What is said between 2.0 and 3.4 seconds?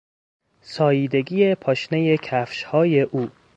کفشهای او